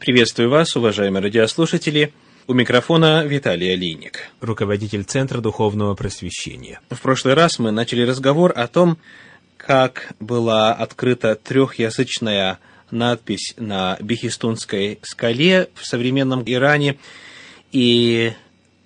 Приветствую 0.00 0.48
вас, 0.48 0.74
уважаемые 0.76 1.22
радиослушатели. 1.22 2.14
У 2.46 2.54
микрофона 2.54 3.22
Виталий 3.26 3.70
Алиник, 3.70 4.30
руководитель 4.40 5.04
Центра 5.04 5.42
Духовного 5.42 5.94
Просвещения. 5.94 6.80
В 6.88 6.98
прошлый 7.02 7.34
раз 7.34 7.58
мы 7.58 7.70
начали 7.70 8.06
разговор 8.06 8.50
о 8.56 8.66
том, 8.66 8.96
как 9.58 10.14
была 10.18 10.72
открыта 10.72 11.34
трехязычная 11.34 12.58
надпись 12.90 13.52
на 13.58 13.98
Бехистунской 14.00 15.00
скале 15.02 15.68
в 15.74 15.84
современном 15.84 16.44
Иране, 16.46 16.96
и 17.70 18.32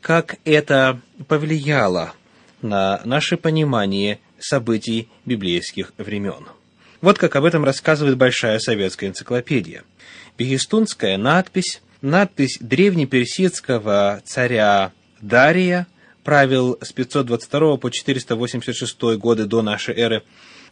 как 0.01 0.39
это 0.45 1.01
повлияло 1.29 2.13
на 2.61 3.01
наше 3.05 3.37
понимание 3.37 4.19
событий 4.41 5.09
библейских 5.25 5.93
времен. 5.97 6.49
Вот 7.05 7.19
как 7.19 7.37
об 7.37 7.45
этом 7.45 7.67
рассказывает 7.67 8.17
Большая 8.17 8.59
советская 8.59 9.11
энциклопедия. 9.11 9.83
Бегистунская 10.39 11.19
надпись, 11.19 11.83
надпись 12.01 12.57
древнеперсидского 12.61 14.23
царя 14.25 14.91
Дария, 15.21 15.87
правил 16.23 16.79
с 16.81 16.93
522 16.93 17.77
по 17.77 17.91
486 17.91 19.03
годы 19.19 19.45
до 19.45 19.61
нашей 19.61 19.95
эры, 19.97 20.23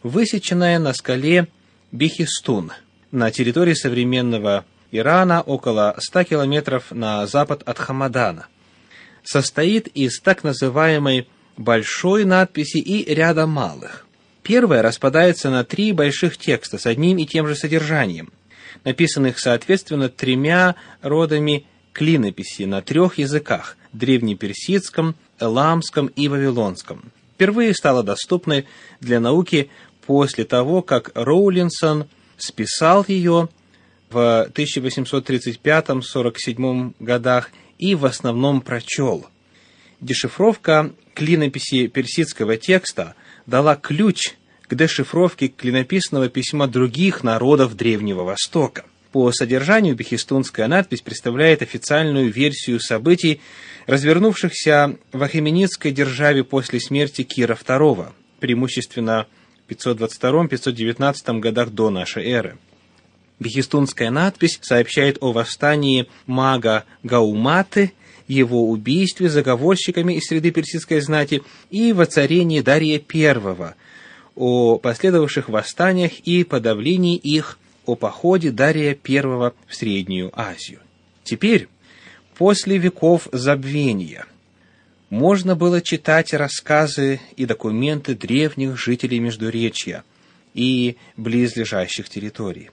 высеченная 0.01 0.79
на 0.79 0.95
скале 0.95 1.49
Бехистун 1.91 2.71
на 3.11 3.29
территории 3.29 3.75
современного 3.75 4.65
Ирана 4.91 5.43
около 5.43 5.93
100 5.99 6.23
километров 6.23 6.85
на 6.89 7.27
запад 7.27 7.61
от 7.63 7.77
Хамадана. 7.77 8.47
Состоит 9.23 9.85
из 9.85 10.19
так 10.19 10.43
называемой 10.43 11.27
большой 11.57 12.25
надписи 12.25 12.77
и 12.77 13.13
ряда 13.13 13.45
малых. 13.45 14.07
Первая 14.43 14.81
распадается 14.81 15.49
на 15.49 15.63
три 15.63 15.93
больших 15.93 16.37
текста 16.37 16.77
с 16.77 16.85
одним 16.85 17.17
и 17.17 17.25
тем 17.25 17.47
же 17.47 17.55
содержанием, 17.55 18.33
написанных 18.83 19.39
соответственно 19.39 20.09
тремя 20.09 20.75
родами 21.01 21.65
клинописи 21.93 22.63
на 22.63 22.81
трех 22.81 23.17
языках– 23.17 23.77
древнеперсидском, 23.93 25.15
эламском 25.39 26.07
и 26.07 26.27
вавилонском. 26.27 27.13
Впервые 27.35 27.73
стала 27.73 28.03
доступной 28.03 28.65
для 28.99 29.21
науки 29.21 29.69
после 30.05 30.43
того, 30.43 30.81
как 30.81 31.11
Роулинсон 31.15 32.09
списал 32.37 33.05
ее 33.07 33.47
в 34.09 34.49
1835-47 34.53 36.95
годах 36.99 37.51
и 37.77 37.95
в 37.95 38.05
основном 38.05 38.59
прочел. 38.61 39.25
Дешифровка 40.01 40.91
клинописи 41.13 41.87
персидского 41.87 42.57
текста 42.57 43.15
дала 43.45 43.75
ключ 43.75 44.33
к 44.73 44.75
дешифровке 44.75 45.49
клинописного 45.49 46.29
письма 46.29 46.67
других 46.67 47.23
народов 47.23 47.75
Древнего 47.75 48.23
Востока. 48.23 48.85
По 49.11 49.31
содержанию 49.31 49.95
бехистунская 49.95 50.67
надпись 50.67 51.01
представляет 51.01 51.61
официальную 51.61 52.31
версию 52.31 52.79
событий, 52.79 53.39
развернувшихся 53.85 54.97
в 55.11 55.21
Ахеменидской 55.21 55.91
державе 55.91 56.43
после 56.43 56.79
смерти 56.79 57.21
Кира 57.21 57.53
II, 57.53 58.07
преимущественно 58.39 59.27
в 59.67 59.71
522-519 59.71 61.39
годах 61.39 61.69
до 61.69 61.91
нашей 61.91 62.25
эры. 62.25 62.57
Бехистунская 63.39 64.09
надпись 64.09 64.57
сообщает 64.63 65.17
о 65.21 65.33
восстании 65.33 66.07
мага 66.25 66.85
Гауматы, 67.03 67.93
его 68.27 68.69
убийстве 68.69 69.29
заговорщиками 69.29 70.15
из 70.15 70.23
среды 70.23 70.49
персидской 70.49 71.01
знати 71.01 71.43
и 71.69 71.93
воцарении 71.93 72.61
Дария 72.61 72.99
I, 73.13 73.75
о 74.35 74.77
последовавших 74.77 75.49
восстаниях 75.49 76.19
и 76.19 76.43
подавлении 76.43 77.17
их, 77.17 77.59
о 77.85 77.95
походе 77.95 78.51
Дария 78.51 78.97
I 79.07 79.21
в 79.21 79.53
Среднюю 79.69 80.31
Азию. 80.33 80.79
Теперь, 81.23 81.67
после 82.35 82.77
веков 82.77 83.27
забвения, 83.31 84.25
можно 85.09 85.55
было 85.55 85.81
читать 85.81 86.33
рассказы 86.33 87.19
и 87.35 87.45
документы 87.45 88.15
древних 88.15 88.77
жителей 88.77 89.19
Междуречья 89.19 90.03
и 90.53 90.97
близлежащих 91.17 92.09
территорий. 92.09 92.71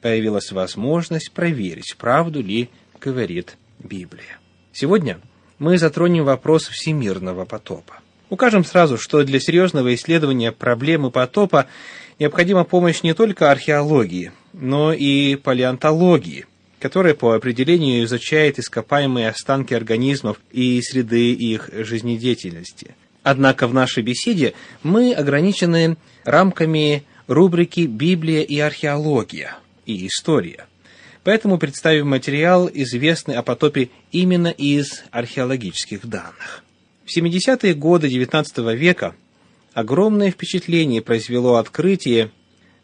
Появилась 0.00 0.52
возможность 0.52 1.32
проверить, 1.32 1.96
правду 1.98 2.42
ли 2.42 2.70
говорит 3.00 3.56
Библия. 3.78 4.38
Сегодня 4.72 5.20
мы 5.58 5.76
затронем 5.76 6.24
вопрос 6.24 6.68
всемирного 6.68 7.44
потопа. 7.44 8.01
Укажем 8.32 8.64
сразу, 8.64 8.96
что 8.96 9.22
для 9.24 9.38
серьезного 9.40 9.94
исследования 9.94 10.52
проблемы 10.52 11.10
потопа 11.10 11.66
необходима 12.18 12.64
помощь 12.64 13.02
не 13.02 13.12
только 13.12 13.50
археологии, 13.50 14.32
но 14.54 14.94
и 14.94 15.36
палеонтологии, 15.36 16.46
которая 16.80 17.12
по 17.12 17.34
определению 17.34 18.04
изучает 18.04 18.58
ископаемые 18.58 19.28
останки 19.28 19.74
организмов 19.74 20.38
и 20.50 20.80
среды 20.80 21.34
их 21.34 21.68
жизнедеятельности. 21.74 22.96
Однако 23.22 23.66
в 23.66 23.74
нашей 23.74 24.02
беседе 24.02 24.54
мы 24.82 25.12
ограничены 25.12 25.98
рамками 26.24 27.04
рубрики 27.26 27.82
«Библия 27.82 28.40
и 28.40 28.58
археология» 28.58 29.58
и 29.84 30.06
«История». 30.06 30.64
Поэтому 31.22 31.58
представим 31.58 32.08
материал, 32.08 32.70
известный 32.72 33.34
о 33.34 33.42
потопе 33.42 33.90
именно 34.10 34.48
из 34.48 35.04
археологических 35.10 36.06
данных. 36.06 36.64
В 37.04 37.16
70-е 37.16 37.74
годы 37.74 38.08
XIX 38.08 38.76
века 38.76 39.14
огромное 39.74 40.30
впечатление 40.30 41.02
произвело 41.02 41.56
открытие, 41.56 42.30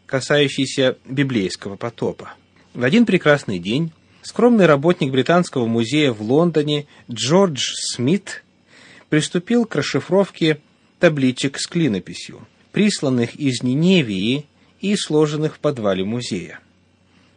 касающееся 0.05 0.97
библейского 1.05 1.77
потопа. 1.77 2.33
В 2.73 2.83
один 2.83 3.05
прекрасный 3.05 3.59
день 3.59 3.91
скромный 4.21 4.65
работник 4.65 5.11
Британского 5.11 5.65
музея 5.67 6.11
в 6.11 6.21
Лондоне 6.21 6.85
Джордж 7.09 7.61
Смит 7.75 8.43
приступил 9.09 9.65
к 9.65 9.75
расшифровке 9.75 10.59
табличек 10.99 11.57
с 11.57 11.65
клинописью, 11.65 12.45
присланных 12.71 13.35
из 13.35 13.63
Ниневии 13.63 14.45
и 14.81 14.95
сложенных 14.95 15.55
в 15.55 15.59
подвале 15.59 16.03
музея. 16.03 16.59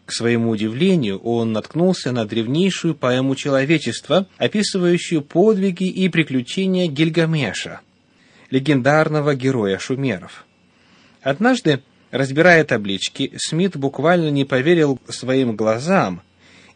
К 0.07 0.13
своему 0.13 0.51
удивлению, 0.51 1.19
он 1.21 1.53
наткнулся 1.53 2.13
на 2.13 2.25
древнейшую 2.27 2.95
поэму 2.95 3.37
человечества, 3.37 4.27
описывающую 4.37 5.23
подвиги 5.23 5.89
и 5.89 6.09
приключения 6.09 6.89
Гильгамеша, 6.89 7.81
легендарного 8.51 9.35
героя 9.35 9.79
шумеров. 9.79 10.45
Однажды, 11.23 11.83
разбирая 12.11 12.65
таблички, 12.65 13.33
Смит 13.37 13.77
буквально 13.77 14.31
не 14.31 14.45
поверил 14.45 14.99
своим 15.09 15.55
глазам, 15.55 16.23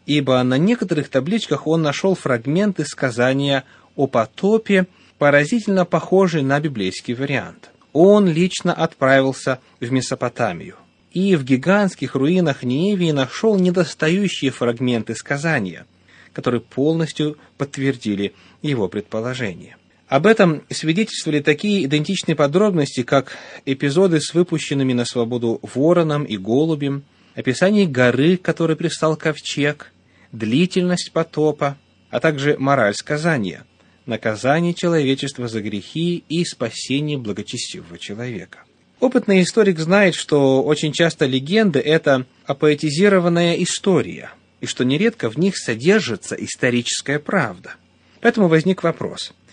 ибо 0.05 0.41
на 0.43 0.57
некоторых 0.57 1.09
табличках 1.09 1.67
он 1.67 1.81
нашел 1.81 2.15
фрагменты 2.15 2.85
сказания 2.85 3.65
о 3.97 4.07
потопе, 4.07 4.87
поразительно 5.17 5.83
похожий 5.83 6.43
на 6.43 6.61
библейский 6.61 7.13
вариант. 7.13 7.71
Он 7.91 8.27
лично 8.27 8.73
отправился 8.73 9.59
в 9.81 9.91
Месопотамию 9.91 10.75
и 11.11 11.35
в 11.35 11.43
гигантских 11.43 12.15
руинах 12.15 12.63
Ниевии 12.63 13.11
нашел 13.11 13.57
недостающие 13.57 14.51
фрагменты 14.51 15.15
сказания, 15.15 15.85
которые 16.33 16.61
полностью 16.61 17.37
подтвердили 17.57 18.33
его 18.61 18.87
предположение. 18.87 19.77
Об 20.07 20.25
этом 20.25 20.63
свидетельствовали 20.69 21.41
такие 21.41 21.83
идентичные 21.85 22.35
подробности, 22.35 23.03
как 23.03 23.35
эпизоды 23.65 24.21
с 24.21 24.33
выпущенными 24.33 24.93
на 24.93 25.03
свободу 25.03 25.59
вороном 25.61 26.23
и 26.23 26.37
голубем, 26.37 27.03
описание 27.35 27.85
горы, 27.87 28.37
которой 28.37 28.77
пристал 28.77 29.17
ковчег, 29.17 29.91
длительность 30.31 31.11
потопа, 31.11 31.77
а 32.09 32.21
также 32.21 32.57
мораль 32.57 32.93
сказания, 32.93 33.65
наказание 34.05 34.73
человечества 34.73 35.49
за 35.49 35.61
грехи 35.61 36.23
и 36.29 36.45
спасение 36.45 37.17
благочестивого 37.17 37.97
человека. 37.97 38.59
Опытный 38.99 39.43
историк 39.43 39.77
знает, 39.79 40.15
что 40.15 40.63
очень 40.63 40.91
часто 40.91 41.25
легенды– 41.25 41.79
это 41.85 42.25
апоэтизированная 42.45 43.53
история, 43.61 44.31
и 44.59 44.65
что 44.65 44.83
нередко 44.85 45.29
в 45.29 45.37
них 45.37 45.55
содержится 45.55 46.35
историческая 46.35 47.19
правда. 47.19 47.75
Поэтому 48.21 48.47
возник 48.47 48.83
вопрос– 48.83 49.33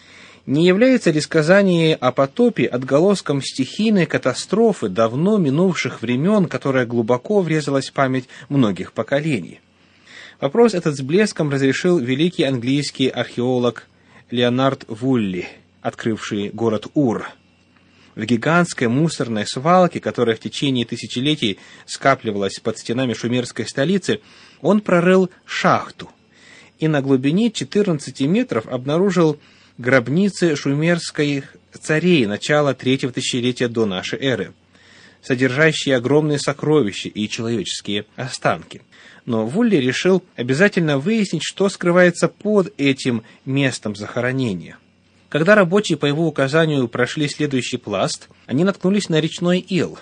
не 0.46 0.66
является 0.66 1.10
ли 1.10 1.22
сказание 1.22 1.94
о 1.94 2.12
потопе 2.12 2.66
отголоском 2.66 3.40
стихийной 3.40 4.04
катастрофы 4.04 4.90
давно 4.90 5.38
минувших 5.38 6.02
времен, 6.02 6.48
которая 6.48 6.84
глубоко 6.84 7.40
врезалась 7.40 7.88
в 7.88 7.94
память 7.94 8.28
многих 8.50 8.92
поколений? 8.92 9.60
Вопрос 10.42 10.74
этот 10.74 10.96
с 10.96 11.00
блеском 11.00 11.48
разрешил 11.48 11.98
великий 11.98 12.42
английский 12.44 13.08
археолог 13.08 13.86
Леонард 14.30 14.84
Вулли, 14.86 15.48
открывший 15.80 16.50
город 16.50 16.88
Ур– 16.92 17.30
в 18.14 18.24
гигантской 18.24 18.88
мусорной 18.88 19.46
свалке, 19.46 20.00
которая 20.00 20.36
в 20.36 20.40
течение 20.40 20.84
тысячелетий 20.84 21.58
скапливалась 21.86 22.60
под 22.60 22.78
стенами 22.78 23.12
шумерской 23.12 23.66
столицы, 23.66 24.20
он 24.60 24.80
прорыл 24.80 25.30
шахту 25.44 26.10
и 26.78 26.88
на 26.88 27.00
глубине 27.00 27.50
14 27.50 28.20
метров 28.22 28.66
обнаружил 28.66 29.38
гробницы 29.78 30.56
шумерских 30.56 31.56
царей 31.80 32.26
начала 32.26 32.74
третьего 32.74 33.12
тысячелетия 33.12 33.68
до 33.68 33.86
нашей 33.86 34.20
эры, 34.20 34.52
содержащие 35.22 35.96
огромные 35.96 36.38
сокровища 36.38 37.08
и 37.08 37.28
человеческие 37.28 38.06
останки. 38.16 38.82
но 39.26 39.46
Вулли 39.46 39.76
решил 39.76 40.22
обязательно 40.36 40.98
выяснить, 40.98 41.42
что 41.42 41.68
скрывается 41.68 42.28
под 42.28 42.72
этим 42.76 43.22
местом 43.46 43.96
захоронения. 43.96 44.76
Когда 45.34 45.56
рабочие 45.56 45.98
по 45.98 46.06
его 46.06 46.28
указанию 46.28 46.86
прошли 46.86 47.26
следующий 47.28 47.76
пласт, 47.76 48.28
они 48.46 48.62
наткнулись 48.62 49.08
на 49.08 49.20
речной 49.20 49.58
ил, 49.58 49.98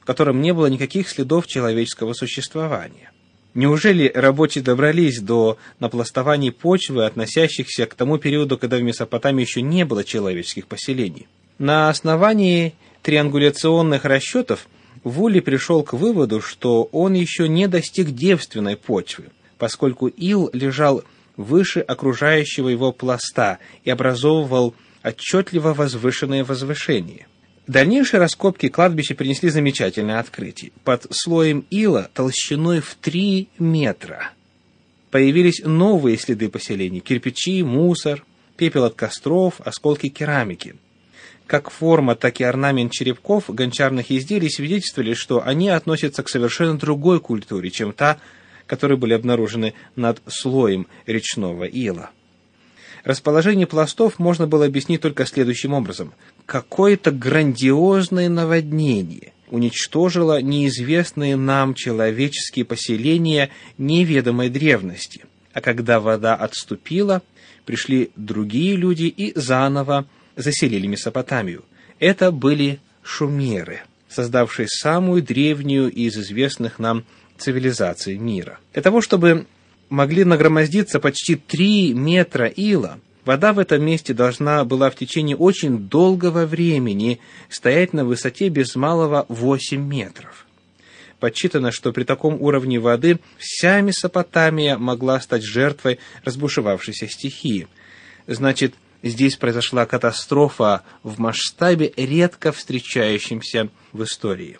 в 0.00 0.04
котором 0.04 0.40
не 0.40 0.54
было 0.54 0.66
никаких 0.66 1.08
следов 1.08 1.48
человеческого 1.48 2.12
существования. 2.12 3.10
Неужели 3.54 4.08
рабочие 4.14 4.62
добрались 4.62 5.18
до 5.18 5.58
напластований 5.80 6.52
почвы, 6.52 7.06
относящихся 7.06 7.86
к 7.86 7.94
тому 7.94 8.18
периоду, 8.18 8.56
когда 8.56 8.76
в 8.76 8.82
Месопотамии 8.82 9.42
еще 9.42 9.62
не 9.62 9.84
было 9.84 10.04
человеческих 10.04 10.68
поселений? 10.68 11.26
На 11.58 11.88
основании 11.88 12.74
триангуляционных 13.02 14.04
расчетов 14.04 14.68
Вулли 15.02 15.40
пришел 15.40 15.82
к 15.82 15.92
выводу, 15.92 16.40
что 16.40 16.84
он 16.92 17.14
еще 17.14 17.48
не 17.48 17.66
достиг 17.66 18.10
девственной 18.10 18.76
почвы, 18.76 19.24
поскольку 19.58 20.06
ил 20.06 20.50
лежал 20.52 21.02
выше 21.38 21.80
окружающего 21.80 22.68
его 22.68 22.92
пласта 22.92 23.58
и 23.84 23.90
образовывал 23.90 24.74
отчетливо 25.02 25.72
возвышенное 25.72 26.44
возвышение. 26.44 27.26
Дальнейшие 27.66 28.20
раскопки 28.20 28.68
кладбища 28.68 29.14
принесли 29.14 29.48
замечательное 29.48 30.18
открытие. 30.18 30.72
Под 30.84 31.06
слоем 31.10 31.64
ила 31.70 32.10
толщиной 32.12 32.80
в 32.80 32.94
3 32.96 33.48
метра 33.58 34.32
появились 35.10 35.62
новые 35.64 36.18
следы 36.18 36.50
поселений– 36.50 37.00
кирпичи, 37.00 37.62
мусор, 37.62 38.24
пепел 38.56 38.84
от 38.84 38.94
костров, 38.94 39.60
осколки 39.64 40.08
керамики– 40.08 40.74
как 41.48 41.70
форма, 41.70 42.14
так 42.14 42.40
и 42.40 42.44
орнамент 42.44 42.92
черепков 42.92 43.44
гончарных 43.48 44.12
изделий 44.12 44.50
свидетельствовали, 44.50 45.14
что 45.14 45.42
они 45.44 45.70
относятся 45.70 46.22
к 46.22 46.28
совершенно 46.28 46.78
другой 46.78 47.20
культуре, 47.20 47.70
чем 47.70 47.92
та, 47.92 48.18
которые 48.68 48.96
были 48.96 49.14
обнаружены 49.14 49.74
над 49.96 50.22
слоем 50.28 50.86
речного 51.06 51.64
ила. 51.64 52.10
Расположение 53.02 53.66
пластов 53.66 54.18
можно 54.18 54.46
было 54.46 54.66
объяснить 54.66 55.00
только 55.00 55.26
следующим 55.26 55.72
образом. 55.72 56.12
Какое-то 56.46 57.10
грандиозное 57.10 58.28
наводнение 58.28 59.32
уничтожило 59.50 60.42
неизвестные 60.42 61.36
нам 61.36 61.74
человеческие 61.74 62.64
поселения 62.64 63.50
неведомой 63.78 64.50
древности. 64.50 65.24
А 65.54 65.60
когда 65.60 66.00
вода 66.00 66.34
отступила, 66.34 67.22
пришли 67.64 68.10
другие 68.14 68.76
люди 68.76 69.04
и 69.04 69.32
заново 69.38 70.06
заселили 70.36 70.86
Месопотамию. 70.86 71.64
Это 71.98 72.30
были 72.30 72.78
шумеры, 73.02 73.80
создавшие 74.08 74.68
самую 74.68 75.22
древнюю 75.22 75.90
из 75.90 76.16
известных 76.16 76.78
нам 76.78 77.04
цивилизаций 77.38 78.18
мира. 78.18 78.58
Для 78.72 78.82
того, 78.82 79.00
чтобы 79.00 79.46
могли 79.88 80.24
нагромоздиться 80.24 81.00
почти 81.00 81.36
три 81.36 81.92
метра 81.94 82.46
ила, 82.46 82.98
вода 83.24 83.52
в 83.52 83.58
этом 83.58 83.84
месте 83.84 84.14
должна 84.14 84.64
была 84.64 84.90
в 84.90 84.96
течение 84.96 85.36
очень 85.36 85.78
долгого 85.78 86.46
времени 86.46 87.20
стоять 87.48 87.92
на 87.92 88.04
высоте 88.04 88.48
без 88.48 88.74
малого 88.76 89.26
8 89.28 89.80
метров. 89.80 90.46
Подсчитано, 91.20 91.72
что 91.72 91.92
при 91.92 92.04
таком 92.04 92.40
уровне 92.40 92.78
воды 92.78 93.18
вся 93.38 93.80
Месопотамия 93.80 94.78
могла 94.78 95.20
стать 95.20 95.42
жертвой 95.42 95.98
разбушевавшейся 96.24 97.08
стихии. 97.08 97.66
Значит, 98.28 98.74
здесь 99.02 99.36
произошла 99.36 99.84
катастрофа 99.84 100.82
в 101.02 101.18
масштабе, 101.18 101.92
редко 101.96 102.52
встречающемся 102.52 103.68
в 103.92 104.04
истории. 104.04 104.58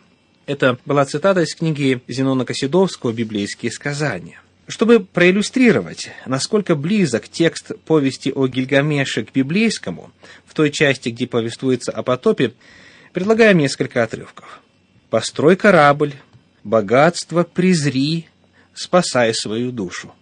Это 0.48 0.78
была 0.86 1.04
цитата 1.04 1.42
из 1.42 1.54
книги 1.54 2.00
Зенона 2.08 2.44
Косидовского 2.44 3.12
«Библейские 3.12 3.70
сказания». 3.70 4.40
Чтобы 4.66 4.98
проиллюстрировать, 5.00 6.10
насколько 6.26 6.74
близок 6.74 7.28
текст 7.28 7.78
повести 7.84 8.32
о 8.34 8.48
Гильгамеше 8.48 9.24
к 9.24 9.32
библейскому, 9.32 10.10
в 10.44 10.54
той 10.54 10.70
части, 10.70 11.10
где 11.10 11.26
повествуется 11.26 11.92
о 11.92 12.02
потопе, 12.02 12.54
предлагаем 13.12 13.58
несколько 13.58 14.02
отрывков. 14.02 14.60
«Построй 15.10 15.54
корабль, 15.54 16.14
богатство 16.64 17.44
презри, 17.44 18.26
спасай 18.74 19.32
свою 19.34 19.70
душу. 19.70 20.12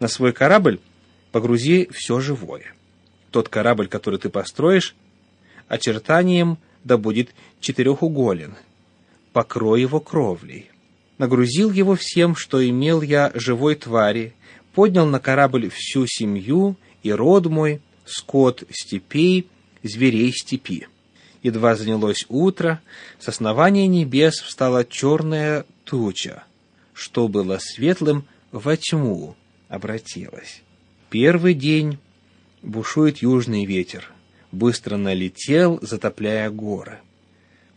На 0.00 0.08
свой 0.08 0.32
корабль 0.32 0.80
погрузи 1.32 1.90
все 1.92 2.20
живое 2.20 2.72
тот 3.30 3.48
корабль, 3.48 3.88
который 3.88 4.18
ты 4.18 4.30
построишь, 4.30 4.94
очертанием 5.68 6.58
да 6.84 6.96
будет 6.96 7.34
четырехуголен. 7.60 8.56
Покрой 9.32 9.82
его 9.82 10.00
кровлей. 10.00 10.70
Нагрузил 11.18 11.70
его 11.72 11.96
всем, 11.96 12.36
что 12.36 12.66
имел 12.66 13.02
я 13.02 13.30
живой 13.34 13.74
твари, 13.74 14.34
поднял 14.74 15.06
на 15.06 15.20
корабль 15.20 15.68
всю 15.70 16.06
семью 16.06 16.76
и 17.02 17.10
род 17.12 17.46
мой, 17.46 17.80
скот 18.04 18.62
степей, 18.70 19.48
зверей 19.82 20.32
степи. 20.32 20.86
Едва 21.42 21.76
занялось 21.76 22.26
утро, 22.28 22.80
с 23.18 23.28
основания 23.28 23.86
небес 23.86 24.40
встала 24.40 24.84
черная 24.84 25.64
туча, 25.84 26.44
что 26.92 27.28
было 27.28 27.58
светлым, 27.60 28.24
во 28.50 28.76
тьму 28.76 29.36
обратилась. 29.68 30.62
Первый 31.10 31.54
день 31.54 31.98
бушует 32.62 33.18
южный 33.18 33.64
ветер, 33.64 34.10
быстро 34.52 34.96
налетел, 34.96 35.78
затопляя 35.82 36.50
горы. 36.50 36.98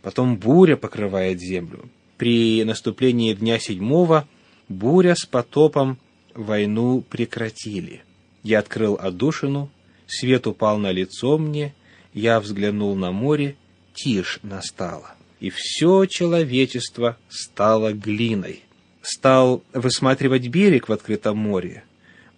Потом 0.02 0.38
буря 0.38 0.78
покрывает 0.78 1.40
землю. 1.40 1.90
При 2.18 2.64
наступлении 2.64 3.34
дня 3.34 3.60
седьмого 3.60 4.28
буря 4.68 5.16
с 5.16 5.26
потопом 5.26 5.98
войну 6.34 7.02
прекратили. 7.02 8.04
Я 8.44 8.60
открыл 8.60 8.98
отдушину, 9.00 9.70
свет 10.08 10.48
упал 10.48 10.78
на 10.78 10.92
лицо 10.92 11.38
мне, 11.38 11.74
я 12.14 12.40
взглянул 12.40 12.96
на 12.96 13.12
море, 13.12 13.56
тишь 13.94 14.40
настала. 14.44 15.16
И 15.40 15.50
все 15.50 16.06
человечество 16.06 17.18
стало 17.30 17.94
глиной. 17.94 18.64
Стал 19.02 19.64
высматривать 19.74 20.48
берег 20.48 20.88
в 20.88 20.94
открытом 20.94 21.38
море, 21.38 21.84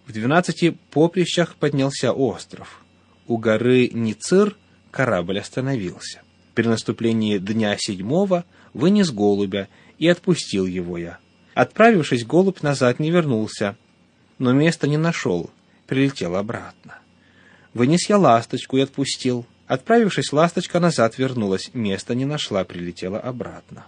в 0.06 0.12
двенадцати 0.12 0.76
поприщах 0.90 1.56
поднялся 1.56 2.12
остров. 2.12 2.82
У 3.26 3.38
горы 3.38 3.88
Ницир 3.88 4.56
корабль 4.90 5.38
остановился. 5.38 6.20
При 6.54 6.68
наступлении 6.68 7.38
дня 7.38 7.76
седьмого 7.78 8.44
вынес 8.72 9.10
голубя 9.10 9.68
и 9.98 10.08
отпустил 10.08 10.66
его 10.66 10.98
я. 10.98 11.18
Отправившись, 11.54 12.24
голубь 12.24 12.62
назад 12.62 13.00
не 13.00 13.10
вернулся, 13.10 13.76
но 14.38 14.52
места 14.52 14.86
не 14.88 14.96
нашел, 14.96 15.50
прилетел 15.86 16.36
обратно. 16.36 16.98
Вынес 17.72 18.08
я 18.08 18.18
ласточку 18.18 18.76
и 18.76 18.82
отпустил. 18.82 19.46
Отправившись, 19.66 20.32
ласточка 20.32 20.78
назад 20.78 21.18
вернулась, 21.18 21.70
места 21.74 22.14
не 22.14 22.24
нашла, 22.24 22.64
прилетела 22.64 23.18
обратно. 23.18 23.86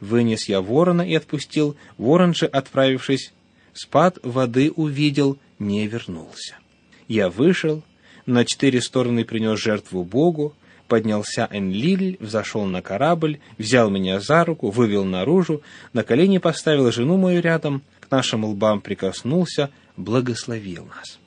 Вынес 0.00 0.48
я 0.48 0.60
ворона 0.60 1.02
и 1.02 1.14
отпустил, 1.14 1.76
ворон 1.96 2.34
же, 2.34 2.46
отправившись, 2.46 3.32
спад 3.72 4.18
воды 4.22 4.70
увидел, 4.70 5.38
не 5.58 5.86
вернулся. 5.86 6.56
Я 7.06 7.30
вышел, 7.30 7.82
на 8.26 8.44
четыре 8.44 8.82
стороны 8.82 9.24
принес 9.24 9.58
жертву 9.58 10.04
Богу, 10.04 10.54
поднялся 10.94 11.48
Энлиль, 11.50 12.16
взошел 12.20 12.66
на 12.66 12.80
корабль, 12.80 13.40
взял 13.58 13.90
меня 13.90 14.20
за 14.20 14.44
руку, 14.44 14.70
вывел 14.70 15.04
наружу, 15.04 15.60
на 15.92 16.04
колени 16.04 16.38
поставил 16.38 16.92
жену 16.92 17.16
мою 17.16 17.42
рядом, 17.42 17.82
к 17.98 18.08
нашим 18.12 18.44
лбам 18.44 18.80
прикоснулся, 18.80 19.70
благословил 19.96 20.86
нас. 20.86 21.18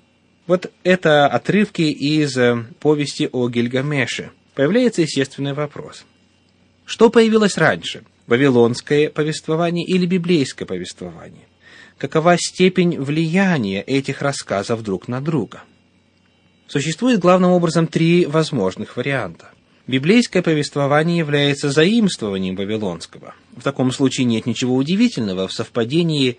Вот 0.46 0.72
это 0.86 1.28
отрывки 1.28 1.82
из 1.82 2.38
э, 2.38 2.64
повести 2.80 3.28
о 3.30 3.50
Гильгамеше. 3.50 4.32
Появляется 4.56 5.02
естественный 5.02 5.52
вопрос. 5.52 6.06
Что 6.86 7.10
появилось 7.10 7.58
раньше? 7.58 8.04
Вавилонское 8.28 9.10
повествование 9.10 9.86
или 9.86 10.06
библейское 10.06 10.66
повествование? 10.66 11.44
какова 11.98 12.38
степень 12.38 12.98
влияния 13.02 13.82
этих 13.82 14.22
рассказов 14.22 14.82
друг 14.82 15.10
на 15.10 15.20
друга. 15.20 15.64
Существует 16.68 17.20
главным 17.20 17.52
образом 17.52 17.88
три 17.88 18.26
возможных 18.26 18.96
варианта. 18.96 19.50
Библейское 19.88 20.44
повествование 20.44 21.18
является 21.18 21.72
заимствованием 21.72 22.56
вавилонского. 22.56 23.34
В 23.56 23.64
таком 23.64 23.92
случае 23.92 24.26
нет 24.26 24.46
ничего 24.46 24.76
удивительного 24.76 25.48
в 25.48 25.54
совпадении, 25.54 26.38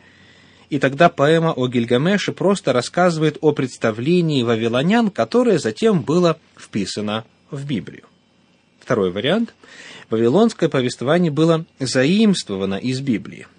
и 0.69 0.79
тогда 0.79 1.09
поэма 1.09 1.53
о 1.53 1.67
Гильгамеше 1.67 2.33
просто 2.33 2.73
рассказывает 2.73 3.39
о 3.41 3.53
представлении 3.53 4.43
вавилонян, 4.43 5.11
которое 5.11 5.59
затем 5.59 6.03
было 6.03 6.39
вписано 6.59 7.25
в 7.51 7.67
Библию. 7.67 8.05
Второй 8.81 9.11
вариант. 9.11 9.55
Вавилонское 10.11 10.69
повествование 10.69 11.31
было 11.31 11.65
заимствовано 11.79 12.75
из 12.75 13.01
Библии– 13.01 13.47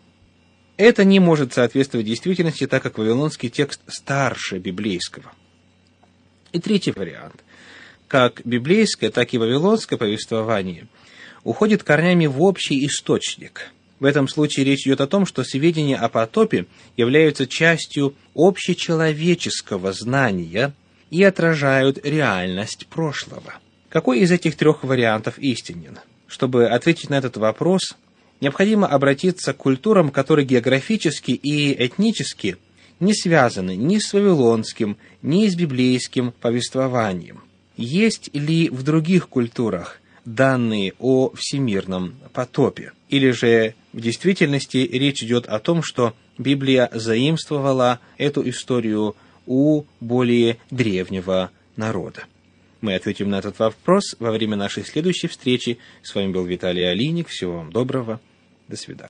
это 0.79 1.03
не 1.03 1.19
может 1.19 1.51
соответствовать 1.51 2.08
действительности, 2.08 2.65
так 2.65 2.81
как 2.81 2.98
вавилонский 2.98 3.50
текст 3.50 3.81
старше 3.89 4.60
библейского. 4.60 5.34
И 6.53 6.60
третий 6.62 6.93
вариант. 6.93 7.43
Как 8.09 8.41
библейское, 8.43 9.11
так 9.11 9.35
и 9.35 9.37
вавилонское 9.37 9.99
повествование 9.99 10.87
уходит 11.43 11.83
корнями 11.83 12.25
в 12.25 12.41
общий 12.41 12.83
источник. 12.87 13.69
В 13.99 14.05
этом 14.05 14.27
случае 14.27 14.65
речь 14.65 14.87
идет 14.87 15.01
о 15.01 15.07
том, 15.07 15.27
что 15.27 15.43
сведения 15.43 15.95
о 15.95 16.09
потопе 16.09 16.65
являются 16.97 17.45
частью 17.45 18.15
общечеловеческого 18.33 19.93
знания 19.93 20.73
и 21.11 21.23
отражают 21.23 22.03
реальность 22.03 22.87
прошлого. 22.87 23.59
Какой 23.89 24.21
из 24.21 24.31
этих 24.31 24.55
трех 24.55 24.83
вариантов 24.83 25.37
истинен? 25.37 25.99
Чтобы 26.25 26.67
ответить 26.67 27.11
на 27.11 27.15
этот 27.19 27.37
вопрос, 27.37 27.95
необходимо 28.41 28.87
обратиться 28.87 29.53
к 29.53 29.57
культурам, 29.57 30.09
которые 30.09 30.47
географически 30.47 31.29
и 31.29 31.85
этнически 31.85 32.57
не 32.99 33.13
связаны 33.13 33.75
ни 33.75 33.99
с 33.99 34.11
вавилонским, 34.13 34.97
ни 35.21 35.47
с 35.47 35.55
библейским 35.55 36.31
повествованием. 36.31 37.43
Есть 37.81 38.29
ли 38.33 38.69
в 38.69 38.83
других 38.83 39.29
культурах 39.29 40.01
данные 40.25 40.91
о 41.00 41.31
всемирном 41.33 42.15
потопе? 42.33 42.91
Или 43.07 43.31
же 43.31 43.74
в 43.93 44.01
действительности 44.01 44.79
речь 44.79 45.24
идет 45.24 45.48
о 45.48 45.59
том, 45.59 45.81
что 45.81 46.13
Библия 46.38 46.89
заимствовала 46.93 48.01
эту 48.17 48.48
историю 48.50 49.15
у 49.45 49.86
более 50.01 50.57
древнего 50.69 51.51
народа? 51.77 52.25
Мы 52.81 52.95
ответим 52.95 53.29
на 53.29 53.39
этот 53.39 53.57
вопрос 53.59 54.17
во 54.19 54.31
время 54.31 54.57
нашей 54.57 54.83
следующей 54.83 55.27
встречи. 55.27 55.77
С 56.01 56.13
вами 56.13 56.33
был 56.33 56.43
Виталий 56.43 56.83
Алиник. 56.83 57.29
Всего 57.29 57.59
вам 57.59 57.71
доброго. 57.71 58.19
До 58.67 58.75
свидания. 58.75 59.07